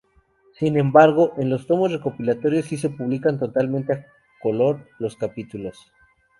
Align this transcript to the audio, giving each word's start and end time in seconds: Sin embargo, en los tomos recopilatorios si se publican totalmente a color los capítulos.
Sin 0.57 0.79
embargo, 0.79 1.35
en 1.37 1.51
los 1.51 1.67
tomos 1.67 1.91
recopilatorios 1.91 2.65
si 2.65 2.75
se 2.77 2.89
publican 2.89 3.37
totalmente 3.37 3.93
a 3.93 4.05
color 4.41 4.87
los 4.97 5.15
capítulos. 5.15 5.91